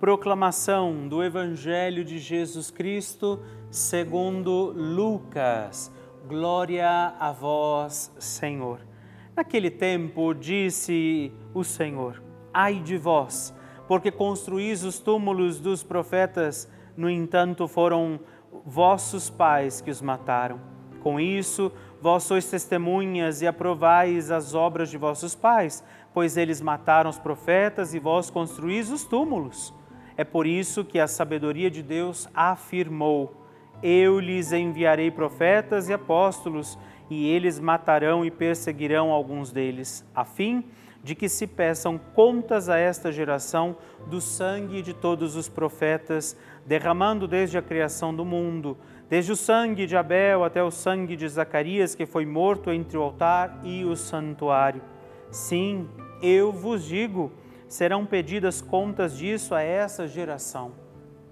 Proclamação 0.00 1.06
do 1.06 1.22
Evangelho 1.22 2.02
de 2.02 2.18
Jesus 2.18 2.70
Cristo 2.70 3.38
segundo 3.70 4.72
Lucas. 4.74 5.92
Glória 6.26 7.14
a 7.20 7.30
vós, 7.32 8.10
Senhor. 8.18 8.80
Naquele 9.36 9.70
tempo 9.70 10.32
disse 10.32 11.30
o 11.52 11.62
Senhor: 11.62 12.22
Ai 12.50 12.80
de 12.80 12.96
vós, 12.96 13.54
porque 13.86 14.10
construís 14.10 14.84
os 14.84 14.98
túmulos 14.98 15.60
dos 15.60 15.82
profetas, 15.82 16.66
no 16.96 17.10
entanto 17.10 17.68
foram 17.68 18.18
vossos 18.64 19.28
pais 19.28 19.82
que 19.82 19.90
os 19.90 20.00
mataram. 20.00 20.58
Com 21.02 21.20
isso, 21.20 21.70
Vós 22.02 22.22
sois 22.22 22.48
testemunhas 22.48 23.42
e 23.42 23.46
aprovais 23.46 24.30
as 24.30 24.54
obras 24.54 24.88
de 24.88 24.96
vossos 24.96 25.34
pais, 25.34 25.84
pois 26.14 26.38
eles 26.38 26.58
mataram 26.62 27.10
os 27.10 27.18
profetas 27.18 27.92
e 27.92 27.98
vós 27.98 28.30
construís 28.30 28.90
os 28.90 29.04
túmulos. 29.04 29.74
É 30.20 30.24
por 30.24 30.46
isso 30.46 30.84
que 30.84 30.98
a 31.00 31.08
sabedoria 31.08 31.70
de 31.70 31.82
Deus 31.82 32.28
afirmou: 32.34 33.34
Eu 33.82 34.20
lhes 34.20 34.52
enviarei 34.52 35.10
profetas 35.10 35.88
e 35.88 35.94
apóstolos, 35.94 36.78
e 37.08 37.26
eles 37.26 37.58
matarão 37.58 38.22
e 38.22 38.30
perseguirão 38.30 39.12
alguns 39.12 39.50
deles, 39.50 40.04
a 40.14 40.22
fim 40.22 40.62
de 41.02 41.14
que 41.14 41.26
se 41.26 41.46
peçam 41.46 41.98
contas 42.14 42.68
a 42.68 42.76
esta 42.76 43.10
geração 43.10 43.74
do 44.08 44.20
sangue 44.20 44.82
de 44.82 44.92
todos 44.92 45.36
os 45.36 45.48
profetas, 45.48 46.36
derramando 46.66 47.26
desde 47.26 47.56
a 47.56 47.62
criação 47.62 48.14
do 48.14 48.22
mundo 48.22 48.76
desde 49.08 49.32
o 49.32 49.36
sangue 49.36 49.86
de 49.86 49.96
Abel 49.96 50.44
até 50.44 50.62
o 50.62 50.70
sangue 50.70 51.16
de 51.16 51.26
Zacarias, 51.26 51.96
que 51.96 52.04
foi 52.04 52.26
morto 52.26 52.70
entre 52.70 52.98
o 52.98 53.02
altar 53.02 53.58
e 53.64 53.84
o 53.86 53.96
santuário. 53.96 54.82
Sim, 55.32 55.88
eu 56.22 56.52
vos 56.52 56.84
digo, 56.84 57.32
serão 57.70 58.04
pedidas 58.04 58.60
contas 58.60 59.16
disso 59.16 59.54
a 59.54 59.62
essa 59.62 60.08
geração. 60.08 60.72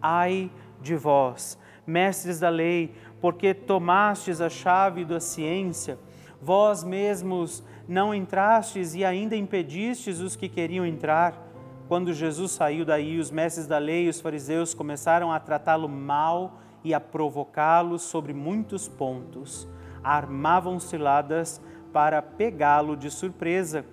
Ai 0.00 0.48
de 0.80 0.94
vós, 0.94 1.58
mestres 1.84 2.38
da 2.38 2.48
lei, 2.48 2.94
porque 3.20 3.52
tomastes 3.52 4.40
a 4.40 4.48
chave 4.48 5.04
da 5.04 5.18
ciência, 5.18 5.98
vós 6.40 6.84
mesmos 6.84 7.64
não 7.88 8.14
entrastes 8.14 8.94
e 8.94 9.04
ainda 9.04 9.34
impedistes 9.34 10.20
os 10.20 10.36
que 10.36 10.48
queriam 10.48 10.86
entrar. 10.86 11.34
Quando 11.88 12.12
Jesus 12.12 12.52
saiu 12.52 12.84
daí, 12.84 13.18
os 13.18 13.32
mestres 13.32 13.66
da 13.66 13.78
lei 13.78 14.04
e 14.04 14.08
os 14.08 14.20
fariseus 14.20 14.72
começaram 14.72 15.32
a 15.32 15.40
tratá-lo 15.40 15.88
mal 15.88 16.60
e 16.84 16.94
a 16.94 17.00
provocá-lo 17.00 17.98
sobre 17.98 18.32
muitos 18.32 18.86
pontos. 18.86 19.66
Armavam 20.04 20.78
ciladas 20.78 21.60
para 21.92 22.22
pegá-lo 22.22 22.96
de 22.96 23.10
surpresa 23.10 23.84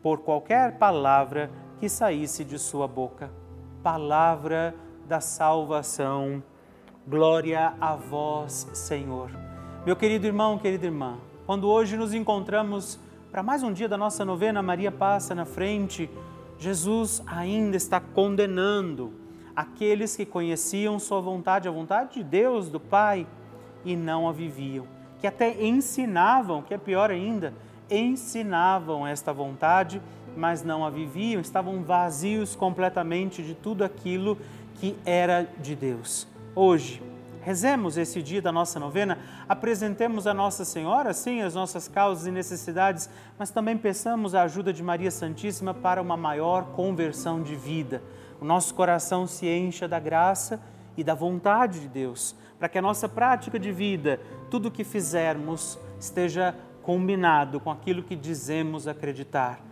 por 0.00 0.20
qualquer 0.20 0.78
palavra 0.78 1.50
que 1.82 1.88
saísse 1.88 2.44
de 2.44 2.60
sua 2.60 2.86
boca. 2.86 3.28
Palavra 3.82 4.72
da 5.08 5.20
salvação. 5.20 6.40
Glória 7.08 7.74
a 7.80 7.96
vós, 7.96 8.68
Senhor. 8.72 9.32
Meu 9.84 9.96
querido 9.96 10.24
irmão, 10.24 10.56
querida 10.60 10.86
irmã, 10.86 11.18
quando 11.44 11.68
hoje 11.68 11.96
nos 11.96 12.14
encontramos 12.14 13.00
para 13.32 13.42
mais 13.42 13.64
um 13.64 13.72
dia 13.72 13.88
da 13.88 13.98
nossa 13.98 14.24
novena, 14.24 14.62
Maria 14.62 14.92
passa 14.92 15.34
na 15.34 15.44
frente, 15.44 16.08
Jesus 16.56 17.20
ainda 17.26 17.76
está 17.76 17.98
condenando 17.98 19.12
aqueles 19.56 20.14
que 20.14 20.24
conheciam 20.24 21.00
Sua 21.00 21.20
vontade, 21.20 21.66
a 21.66 21.72
vontade 21.72 22.14
de 22.14 22.22
Deus, 22.22 22.68
do 22.68 22.78
Pai, 22.78 23.26
e 23.84 23.96
não 23.96 24.28
a 24.28 24.32
viviam, 24.32 24.86
que 25.18 25.26
até 25.26 25.60
ensinavam, 25.60 26.62
que 26.62 26.74
é 26.74 26.78
pior 26.78 27.10
ainda, 27.10 27.52
ensinavam 27.90 29.04
esta 29.04 29.32
vontade, 29.32 30.00
mas 30.36 30.62
não 30.62 30.84
a 30.84 30.90
viviam, 30.90 31.40
estavam 31.40 31.82
vazios 31.82 32.54
completamente 32.56 33.42
de 33.42 33.54
tudo 33.54 33.84
aquilo 33.84 34.38
que 34.74 34.96
era 35.04 35.46
de 35.60 35.74
Deus. 35.76 36.26
Hoje, 36.54 37.02
Rezemos 37.42 37.96
esse 37.96 38.22
dia 38.22 38.40
da 38.40 38.52
nossa 38.52 38.78
novena, 38.78 39.18
apresentemos 39.48 40.28
a 40.28 40.32
Nossa 40.32 40.64
Senhora, 40.64 41.12
sim, 41.12 41.42
as 41.42 41.56
nossas 41.56 41.88
causas 41.88 42.24
e 42.24 42.30
necessidades, 42.30 43.10
mas 43.36 43.50
também 43.50 43.76
peçamos 43.76 44.32
a 44.32 44.44
ajuda 44.44 44.72
de 44.72 44.80
Maria 44.80 45.10
Santíssima 45.10 45.74
para 45.74 46.00
uma 46.00 46.16
maior 46.16 46.66
conversão 46.66 47.42
de 47.42 47.56
vida. 47.56 48.00
O 48.40 48.44
nosso 48.44 48.72
coração 48.74 49.26
se 49.26 49.48
encha 49.48 49.88
da 49.88 49.98
graça 49.98 50.60
e 50.96 51.02
da 51.02 51.14
vontade 51.14 51.80
de 51.80 51.88
Deus, 51.88 52.36
para 52.60 52.68
que 52.68 52.78
a 52.78 52.82
nossa 52.82 53.08
prática 53.08 53.58
de 53.58 53.72
vida, 53.72 54.20
tudo 54.48 54.68
o 54.68 54.70
que 54.70 54.84
fizermos, 54.84 55.76
esteja 55.98 56.54
combinado 56.84 57.58
com 57.58 57.72
aquilo 57.72 58.04
que 58.04 58.14
dizemos 58.14 58.86
acreditar. 58.86 59.71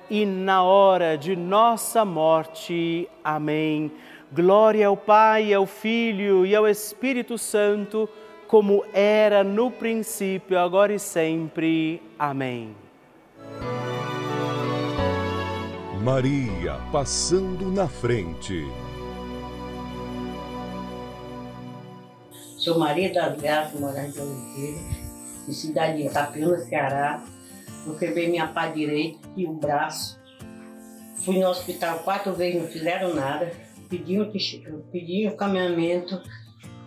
na 0.25 0.61
hora 0.61 1.17
de 1.17 1.37
nossa 1.37 2.03
morte. 2.03 3.07
Amém. 3.23 3.89
Glória 4.29 4.87
ao 4.87 4.97
Pai, 4.97 5.53
ao 5.53 5.65
Filho 5.65 6.45
e 6.45 6.53
ao 6.53 6.67
Espírito 6.67 7.37
Santo, 7.37 8.09
como 8.45 8.83
era 8.93 9.41
no 9.41 9.71
princípio, 9.71 10.59
agora 10.59 10.93
e 10.93 10.99
sempre. 10.99 12.01
Amém. 12.19 12.75
Maria 16.03 16.77
passando 16.91 17.71
na 17.71 17.87
frente. 17.87 18.65
Sou 22.57 22.77
Maria 22.77 23.13
das 23.13 23.39
Graças, 23.39 23.79
morada 23.79 24.09
de 24.09 24.19
Oliveira, 24.19 24.81
de 25.47 25.53
cidade 25.53 25.97
de 25.97 26.07
Itapiúna, 26.07 26.57
Ceará. 26.57 27.23
Eu 27.85 27.95
quebrei 27.95 28.29
minha 28.29 28.47
pá 28.47 28.67
direita 28.67 29.19
e 29.35 29.45
o 29.45 29.53
braço. 29.53 30.19
Fui 31.25 31.39
no 31.39 31.47
hospital 31.47 31.99
quatro 31.99 32.33
vezes, 32.33 32.61
não 32.61 32.67
fizeram 32.67 33.13
nada 33.13 33.51
pediam, 33.91 34.31
pediam 34.91 35.35
caminhamento 35.35 36.21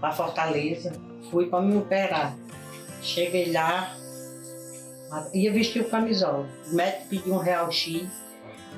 para 0.01 0.13
Fortaleza, 0.13 0.93
fui 1.31 1.47
para 1.47 1.63
me 1.63 1.77
operar. 1.77 2.35
Cheguei 3.03 3.53
lá, 3.53 3.95
ia 5.35 5.53
vestir 5.53 5.83
o 5.83 5.91
camisola. 5.91 6.49
O 6.73 6.75
médico 6.75 7.09
pediu 7.11 7.35
um 7.35 7.39
real 7.39 7.71
X, 7.71 8.09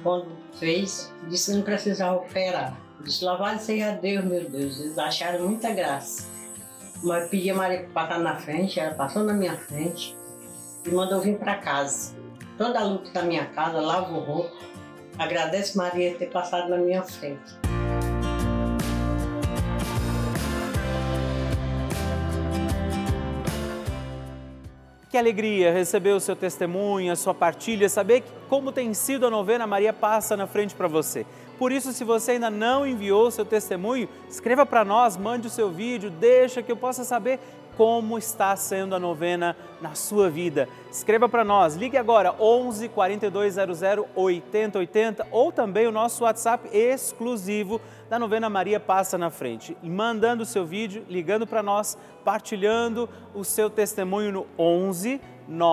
quando 0.03 0.27
fez, 0.59 1.13
disse 1.29 1.53
que 1.53 1.57
não 1.57 1.65
precisava 1.65 2.17
operar. 2.17 2.77
disse, 3.03 3.25
louvado 3.25 3.61
seja 3.61 3.93
Deus, 3.93 4.25
meu 4.25 4.51
Deus, 4.51 4.81
eles 4.81 4.99
acharam 4.99 5.47
muita 5.47 5.73
graça. 5.73 6.27
Mas 7.05 7.31
pedi 7.31 7.51
a 7.51 7.55
Maria 7.55 7.89
para 7.93 8.07
passar 8.07 8.19
na 8.19 8.37
frente, 8.37 8.81
ela 8.81 8.95
passou 8.95 9.23
na 9.23 9.33
minha 9.33 9.57
frente 9.57 10.17
e 10.87 10.91
mandou 10.95 11.21
vir 11.21 11.39
para 11.39 11.57
casa. 11.57 12.15
Toda 12.57 12.81
a 12.81 12.85
luta 12.85 13.11
da 13.11 13.23
minha 13.23 13.47
casa, 13.47 13.81
lavo 13.81 14.19
roupa, 14.19 14.57
agradeço 15.19 15.77
Maria 15.77 16.15
ter 16.15 16.31
passado 16.31 16.71
na 16.71 16.79
minha 16.79 17.03
frente. 17.03 17.57
Que 25.11 25.19
alegria 25.19 25.73
receber 25.73 26.11
o 26.11 26.21
seu 26.21 26.37
testemunho, 26.37 27.13
a 27.13 27.17
sua 27.17 27.33
partilha, 27.33 27.89
saber 27.89 28.23
como 28.49 28.71
tem 28.71 28.93
sido 28.93 29.27
a 29.27 29.31
novena 29.31 29.67
Maria 29.67 29.93
Passa 29.93 30.37
na 30.37 30.47
frente 30.47 30.75
para 30.75 30.89
você. 30.89 31.25
Por 31.59 31.73
isso, 31.73 31.93
se 31.93 32.05
você 32.05 32.33
ainda 32.33 32.51
não 32.51 32.87
enviou 32.87 33.29
o 33.29 33.31
seu 33.31 33.45
testemunho, 33.45 34.09
escreva 34.29 34.67
para 34.67 34.85
nós, 34.85 35.17
mande 35.17 35.47
o 35.47 35.51
seu 35.51 35.71
vídeo, 35.71 36.11
deixa 36.11 36.63
que 36.63 36.71
eu 36.71 36.77
possa 36.77 37.03
saber 37.03 37.41
como 37.77 38.17
está 38.17 38.57
sendo 38.57 38.95
a 38.95 38.99
novena 38.99 39.57
na 39.81 39.95
sua 39.95 40.31
vida. 40.31 40.69
Escreva 40.91 41.29
para 41.29 41.45
nós, 41.45 41.77
ligue 41.77 41.97
agora 41.97 42.35
11 42.39 42.89
4200 42.89 43.81
8080 44.15 45.27
ou 45.31 45.53
também 45.53 45.87
o 45.87 45.93
nosso 45.93 46.25
WhatsApp 46.25 46.69
exclusivo 46.73 47.81
da 48.09 48.19
novena 48.19 48.49
Maria 48.49 48.81
Passa 48.81 49.19
na 49.19 49.31
Frente. 49.31 49.77
Mandando 49.83 50.43
o 50.43 50.47
seu 50.47 50.65
vídeo, 50.65 51.05
ligando 51.09 51.47
para 51.47 51.63
nós, 51.63 51.99
partilhando 52.25 53.09
o 53.35 53.45
seu 53.45 53.69
testemunho 53.69 54.33
no 54.33 54.47
11 54.59 55.21
9 55.21 55.27